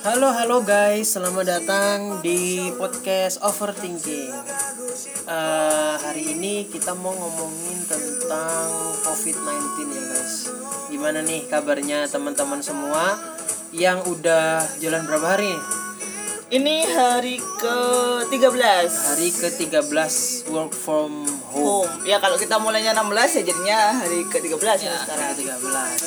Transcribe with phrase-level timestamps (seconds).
[0.00, 4.32] Halo halo guys, selamat datang di podcast Overthinking.
[5.28, 10.48] Eh, hari ini kita mau ngomongin tentang COVID-19 ya guys.
[10.88, 13.20] Gimana nih kabarnya teman-teman semua
[13.76, 15.52] yang udah jalan berapa hari?
[16.50, 20.14] Ini hari ke-13 Hari ke-13
[20.50, 21.86] work from home.
[21.86, 21.92] home.
[22.02, 25.26] Ya kalau kita mulainya 16 ya jadinya hari ke-13 ya, Ya, sekarang.
[25.30, 26.00] hari ke-13.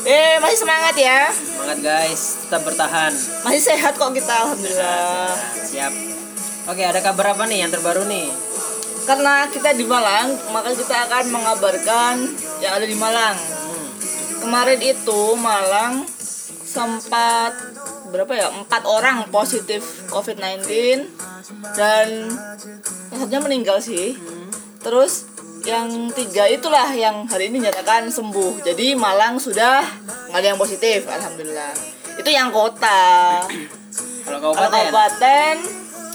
[0.00, 1.28] Eh, masih semangat ya.
[1.28, 3.12] Semangat guys, tetap bertahan.
[3.44, 5.28] Masih sehat kok kita alhamdulillah.
[5.60, 5.92] Siap.
[6.66, 8.32] Oke, ada kabar apa nih yang terbaru nih?
[9.04, 12.14] Karena kita di Malang, maka kita akan mengabarkan
[12.60, 13.36] yang ada di Malang.
[13.36, 13.88] Hmm.
[14.40, 16.04] Kemarin itu Malang
[16.64, 17.52] sempat
[18.08, 18.48] berapa ya?
[18.54, 20.64] Empat orang positif COVID-19
[21.74, 22.30] dan
[23.10, 24.14] satunya meninggal sih.
[24.80, 25.28] Terus
[25.68, 28.64] yang tiga itulah yang hari ini nyatakan sembuh.
[28.64, 29.84] Jadi Malang sudah
[30.32, 31.72] nggak ada yang positif, alhamdulillah.
[32.16, 33.44] Itu yang kota.
[34.24, 35.54] Kalau kabupaten, kabupaten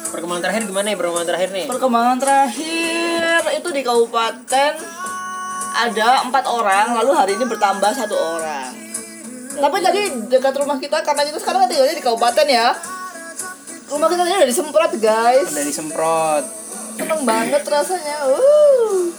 [0.05, 1.65] perkembangan terakhir gimana ya perkembangan terakhir nih?
[1.67, 4.71] perkembangan terakhir itu di kabupaten
[5.75, 8.71] ada empat orang, lalu hari ini bertambah satu orang.
[9.55, 12.71] Tapi tadi dekat rumah kita karena kita sekarang kan tinggalnya di kabupaten ya.
[13.91, 15.47] Rumah kita tadi udah disemprot guys.
[15.51, 16.64] Udah disemprot.
[16.95, 18.17] Seneng banget rasanya.
[18.25, 19.11] Uh.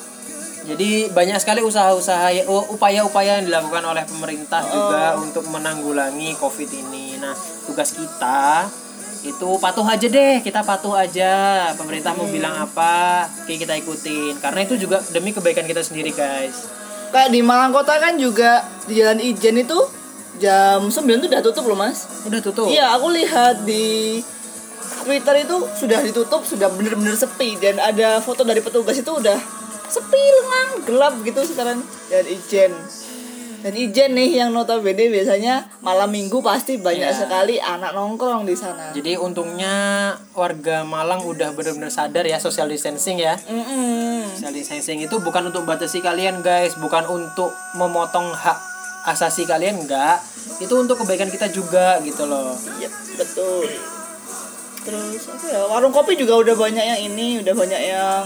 [0.67, 4.73] Jadi banyak sekali usaha-usaha ya- upaya-upaya yang dilakukan oleh pemerintah Oh.
[4.73, 7.15] juga untuk menanggulangi COVID ini.
[7.17, 8.67] Nah, tugas kita
[9.23, 11.71] itu patuh aja deh, kita patuh aja.
[11.75, 14.43] Pemerintah mau bilang apa, oke kita ikutin.
[14.43, 16.67] Karena itu juga demi kebaikan kita sendiri, guys.
[17.07, 19.79] Kayak di Malang Kota kan juga di Jalan Ijen itu
[20.37, 22.27] jam 9 tuh udah tutup loh mas.
[22.27, 22.67] Udah tutup.
[22.67, 24.19] Iya, aku lihat di
[25.05, 29.39] Twitter itu sudah ditutup, sudah bener-bener sepi dan ada foto dari petugas itu udah
[29.87, 31.79] sepi lengang, gelap gitu sekarang
[32.11, 32.75] dan ijen.
[33.57, 37.19] Dan ijen nih yang notabene biasanya malam minggu pasti banyak Iya.
[37.27, 38.95] sekali anak nongkrong di sana.
[38.95, 39.75] Jadi untungnya
[40.35, 43.35] warga Malang udah benar-benar sadar ya social distancing ya.
[43.35, 44.23] Mm-mm.
[44.39, 48.59] Social distancing itu bukan untuk batasi kalian guys, bukan untuk memotong hak
[49.07, 50.23] asasi kalian enggak.
[50.63, 52.55] Itu untuk kebaikan kita juga gitu loh.
[52.79, 53.67] Iya, betul.
[54.87, 55.61] Terus apa ya?
[55.67, 58.23] Warung kopi juga udah banyak yang ini, udah banyak yang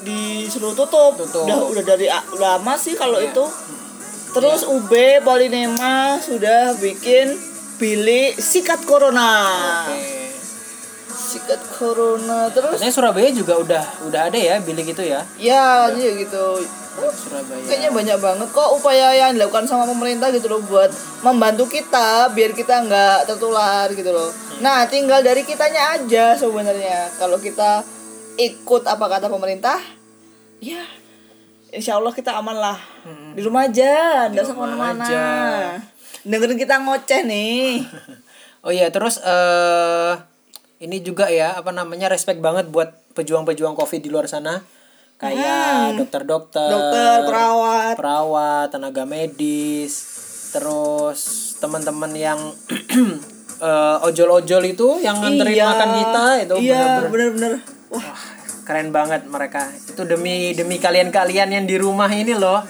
[0.00, 1.20] disuruh tutup.
[1.20, 1.44] Tutup.
[1.44, 3.30] Udah udah dari lama sih kalau Iya.
[3.30, 3.44] itu.
[4.28, 7.36] Terus UB Polinema sudah bikin
[7.76, 9.44] bilik sikat corona.
[9.88, 10.32] Oke.
[11.08, 12.48] Sikat corona.
[12.48, 15.20] Terus Katanya Surabaya juga udah udah ada ya bilik itu ya.
[15.36, 16.60] ya iya gitu.
[17.14, 17.62] Surabaya.
[17.64, 20.90] Kayaknya banyak banget kok upaya yang dilakukan sama pemerintah gitu loh buat
[21.22, 24.30] membantu kita biar kita nggak tertular gitu loh.
[24.58, 27.14] Nah, tinggal dari kitanya aja sebenarnya.
[27.16, 27.86] Kalau kita
[28.38, 29.78] ikut apa kata pemerintah,
[30.58, 30.82] ya
[31.70, 32.78] insya Allah kita aman lah.
[33.34, 35.10] Di rumah aja, nggak usah ke mana-mana.
[36.26, 37.66] Dengerin kita ngoceh nih.
[38.58, 40.12] Oh iya, terus eh
[40.82, 42.10] ini juga ya, apa namanya?
[42.10, 44.58] respect banget buat pejuang-pejuang Covid di luar sana.
[45.18, 46.72] Kayak dokter-dokter, Hmm.
[46.72, 47.94] Dokter, perawat.
[47.98, 49.92] perawat, tenaga medis,
[50.48, 51.20] terus
[51.58, 52.38] teman-teman yang
[53.60, 57.52] eh, ojol-ojol itu yang nganterin makan kita itu Iya, bener-bener.
[57.90, 58.22] Wah, Wah,
[58.62, 59.66] keren banget mereka.
[59.84, 62.62] Itu demi demi kalian-kalian yang di rumah ini loh.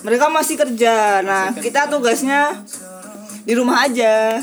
[0.00, 1.24] mereka masih kerja.
[1.24, 2.60] Nah, kita tugasnya
[3.40, 4.36] di rumah aja.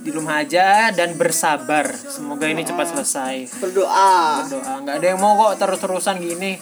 [0.00, 1.92] Di rumah aja dan bersabar.
[1.92, 3.60] Semoga ini cepat selesai.
[3.60, 4.44] Berdoa.
[4.48, 6.56] Doa nggak ada yang mau kok terus-terusan gini.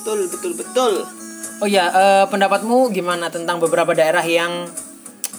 [0.00, 0.94] Betul, betul, betul.
[1.60, 4.68] Oh ya, eh, pendapatmu gimana tentang beberapa daerah yang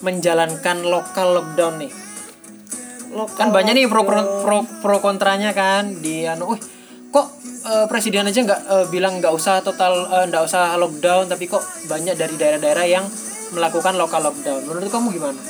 [0.06, 1.94] menjalankan lokal lockdown nih?
[3.14, 6.62] Lokal Kan banyak nih pro pro pro, pro kontranya kan di anu, "Wih,
[7.12, 7.28] kok
[7.68, 11.62] eh, presiden aja nggak eh, bilang nggak usah total eh, nggak usah lockdown tapi kok
[11.86, 13.06] banyak dari daerah-daerah yang
[13.52, 14.62] melakukan lokal lockdown.
[14.66, 15.42] Menurut kamu gimana?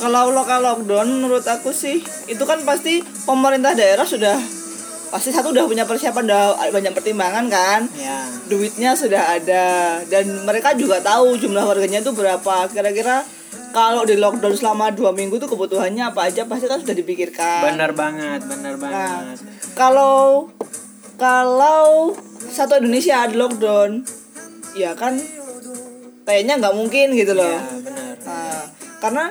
[0.00, 4.40] Kalau lokal lockdown menurut aku sih itu kan pasti pemerintah daerah sudah
[5.10, 7.80] pasti satu udah punya persiapan udah banyak pertimbangan kan.
[7.92, 8.24] Ya.
[8.48, 9.66] Duitnya sudah ada
[10.08, 12.70] dan mereka juga tahu jumlah warganya itu berapa.
[12.72, 13.20] Kira-kira
[13.70, 17.60] kalau di lockdown selama dua minggu tuh kebutuhannya apa aja pasti kan sudah dipikirkan.
[17.68, 19.36] Benar banget, benar Nah, banget.
[19.76, 20.48] kalau
[21.14, 22.16] kalau
[22.48, 24.00] satu Indonesia ada lockdown,
[24.72, 25.20] ya kan
[26.24, 27.46] kayaknya nggak mungkin gitu loh.
[27.52, 28.14] Ya, benar.
[28.24, 28.62] Nah,
[28.98, 29.24] karena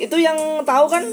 [0.00, 1.04] itu yang tahu kan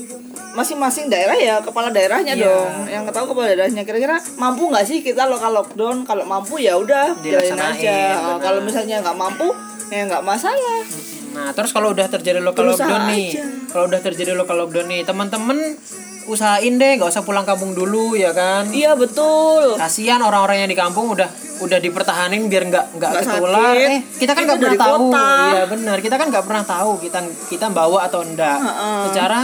[0.54, 2.48] masing-masing daerah ya kepala daerahnya Iya.
[2.48, 6.74] dong yang tahu kepala daerahnya kira-kira mampu nggak sih kita lokal lockdown kalau mampu ya
[6.74, 8.38] udah jalanin Dilaksanain, aja benar.
[8.40, 9.48] kalau misalnya nggak mampu
[9.88, 10.82] ya nggak masalah
[11.28, 13.44] Nah, terus kalau udah terjadi Berusaha lockdown nih, aja.
[13.70, 15.78] kalau udah terjadi local lockdown nih, teman-teman
[16.28, 20.78] usahain deh nggak usah pulang kampung dulu ya kan iya betul kasihan orang-orang yang di
[20.78, 21.28] kampung udah
[21.64, 23.90] udah dipertahanin biar nggak nggak ketular sakit.
[23.90, 25.30] eh kita kan nggak pernah dari tahu kota.
[25.50, 29.00] iya benar kita kan nggak pernah tahu kita kita bawa atau enggak Heeh.
[29.10, 29.40] secara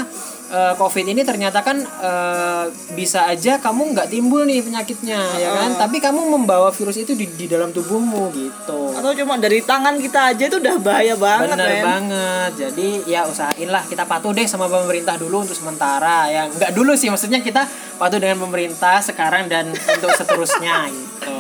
[0.54, 5.70] eh, covid ini ternyata kan eh, bisa aja kamu nggak timbul nih penyakitnya ya kan?
[5.82, 8.94] Tapi kamu membawa virus itu di, di dalam tubuhmu gitu.
[8.94, 11.84] Atau cuma dari tangan kita aja itu udah bahaya banget Bener men.
[11.84, 12.52] banget.
[12.70, 16.30] Jadi ya usahain lah kita patuh deh sama pemerintah dulu untuk sementara.
[16.30, 16.46] Ya.
[16.46, 17.66] Nggak dulu sih maksudnya kita
[17.98, 21.36] patuh dengan pemerintah sekarang dan untuk seterusnya gitu.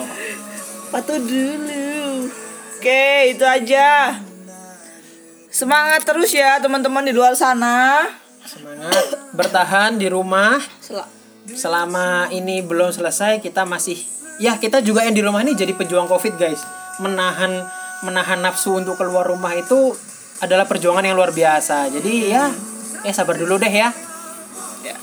[0.90, 2.26] patuh dulu.
[2.82, 4.18] Oke itu aja.
[5.54, 8.10] Semangat terus ya teman-teman di luar sana
[8.44, 11.08] Semangat bertahan di rumah Sel-
[11.48, 14.00] selama ini belum selesai kita masih
[14.40, 16.60] ya kita juga yang di rumah ini jadi pejuang Covid guys.
[17.00, 17.64] Menahan
[18.04, 19.96] menahan nafsu untuk keluar rumah itu
[20.44, 21.88] adalah perjuangan yang luar biasa.
[21.88, 22.52] Jadi ya
[23.04, 23.92] ya sabar dulu deh ya.
[24.84, 24.96] ya.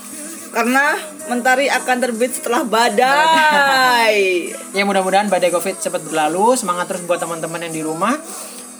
[0.53, 0.97] karena
[1.29, 6.53] mentari akan terbit setelah badai Ya mudah-mudahan badai covid cepat berlalu.
[6.53, 8.17] Semangat terus buat teman-teman yang di rumah.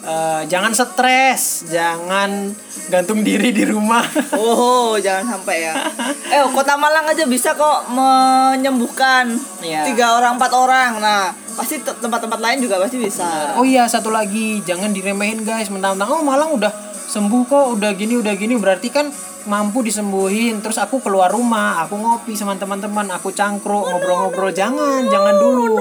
[0.01, 2.49] Eh, jangan stres, jangan
[2.89, 4.01] gantung diri di rumah.
[4.33, 5.73] Oh, jangan sampai ya.
[6.33, 9.29] Eh, kota Malang aja bisa kok menyembuhkan
[9.61, 9.85] Iya.
[9.85, 10.97] tiga orang, empat orang.
[10.97, 13.53] Nah, pasti te- tempat-tempat lain juga pasti bisa.
[13.53, 15.69] oh iya satu lagi, jangan diremehin guys.
[15.69, 16.73] Mentang-mentang oh Malang udah
[17.05, 19.05] sembuh kok, udah gini udah gini berarti kan
[19.45, 20.65] mampu disembuhin.
[20.65, 24.49] Terus aku keluar rumah, aku ngopi sama teman-teman, aku cangkruk, ngobrol-ngobrol.
[24.49, 25.77] Jangan, jangan dulu.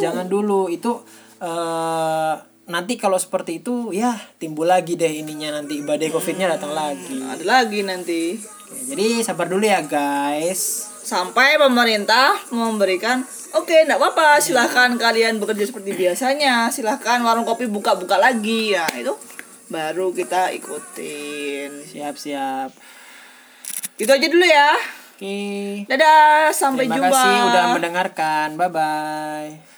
[0.00, 0.72] Jangan dulu.
[0.72, 1.04] Itu
[1.38, 2.34] eh
[2.68, 7.18] nanti kalau seperti itu ya timbul lagi deh ininya nanti badai covidnya datang lagi.
[7.24, 8.36] Ada lagi nanti.
[8.38, 10.92] Oke, jadi sabar dulu ya guys.
[11.02, 13.24] Sampai pemerintah memberikan
[13.56, 14.44] Oke, enggak apa-apa.
[14.44, 16.68] Silahkan kalian bekerja seperti biasanya.
[16.68, 18.76] Silahkan warung kopi buka-buka lagi.
[18.76, 19.16] Ya, itu
[19.72, 21.88] baru kita ikutin.
[21.88, 22.68] Siap siap.
[23.96, 24.76] Itu aja dulu ya.
[25.16, 25.40] Oke.
[25.88, 27.08] Dadah, sampai Terima jumpa.
[27.08, 28.48] kasih udah mendengarkan.
[28.60, 29.77] Bye bye.